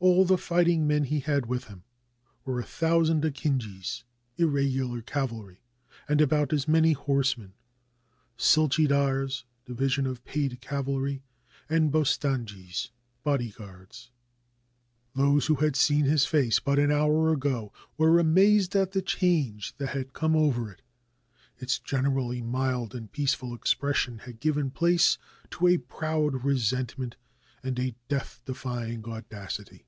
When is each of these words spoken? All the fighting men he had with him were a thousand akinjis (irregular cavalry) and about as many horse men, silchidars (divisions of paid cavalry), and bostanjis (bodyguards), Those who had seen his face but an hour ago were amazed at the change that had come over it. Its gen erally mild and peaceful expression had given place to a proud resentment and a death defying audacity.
All 0.00 0.24
the 0.24 0.38
fighting 0.38 0.86
men 0.86 1.02
he 1.02 1.18
had 1.18 1.46
with 1.46 1.64
him 1.64 1.82
were 2.44 2.60
a 2.60 2.64
thousand 2.64 3.24
akinjis 3.24 4.04
(irregular 4.36 5.02
cavalry) 5.02 5.60
and 6.08 6.20
about 6.20 6.52
as 6.52 6.68
many 6.68 6.92
horse 6.92 7.36
men, 7.36 7.52
silchidars 8.38 9.42
(divisions 9.66 10.06
of 10.06 10.24
paid 10.24 10.60
cavalry), 10.60 11.24
and 11.68 11.90
bostanjis 11.90 12.90
(bodyguards), 13.24 14.12
Those 15.16 15.46
who 15.46 15.56
had 15.56 15.74
seen 15.74 16.04
his 16.04 16.24
face 16.26 16.60
but 16.60 16.78
an 16.78 16.92
hour 16.92 17.32
ago 17.32 17.72
were 17.96 18.20
amazed 18.20 18.76
at 18.76 18.92
the 18.92 19.02
change 19.02 19.76
that 19.78 19.88
had 19.96 20.12
come 20.12 20.36
over 20.36 20.70
it. 20.70 20.80
Its 21.58 21.80
gen 21.80 22.04
erally 22.04 22.40
mild 22.40 22.94
and 22.94 23.10
peaceful 23.10 23.52
expression 23.52 24.18
had 24.18 24.38
given 24.38 24.70
place 24.70 25.18
to 25.50 25.66
a 25.66 25.76
proud 25.78 26.44
resentment 26.44 27.16
and 27.64 27.80
a 27.80 27.96
death 28.08 28.40
defying 28.44 29.04
audacity. 29.04 29.86